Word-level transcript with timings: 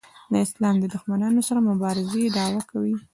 د 0.31 0.33
اسلام 0.45 0.75
له 0.81 0.87
دښمنانو 0.93 1.41
سره 1.47 1.59
مبارزې 1.69 2.23
دعوا 2.37 2.61
کوي. 2.71 2.95